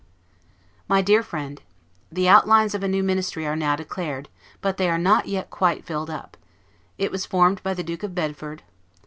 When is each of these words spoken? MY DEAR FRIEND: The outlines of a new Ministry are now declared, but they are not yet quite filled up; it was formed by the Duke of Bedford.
MY 0.87 1.03
DEAR 1.03 1.21
FRIEND: 1.21 1.61
The 2.11 2.27
outlines 2.27 2.73
of 2.73 2.81
a 2.81 2.87
new 2.87 3.03
Ministry 3.03 3.45
are 3.45 3.55
now 3.55 3.75
declared, 3.75 4.29
but 4.59 4.77
they 4.77 4.89
are 4.89 4.97
not 4.97 5.27
yet 5.27 5.51
quite 5.51 5.85
filled 5.85 6.09
up; 6.09 6.37
it 6.97 7.11
was 7.11 7.27
formed 7.27 7.61
by 7.61 7.75
the 7.75 7.83
Duke 7.83 8.01
of 8.01 8.15
Bedford. 8.15 8.63